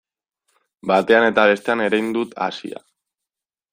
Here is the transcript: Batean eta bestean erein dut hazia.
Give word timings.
Batean 0.91 1.27
eta 1.27 1.45
bestean 1.51 1.85
erein 1.89 2.11
dut 2.17 2.35
hazia. 2.47 2.83